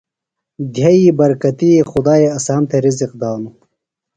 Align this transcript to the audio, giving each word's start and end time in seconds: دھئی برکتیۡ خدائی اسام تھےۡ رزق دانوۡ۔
دھئی 0.75 1.01
برکتیۡ 1.19 1.77
خدائی 1.89 2.25
اسام 2.37 2.61
تھےۡ 2.69 2.81
رزق 2.85 3.11
دانوۡ۔ 3.19 3.55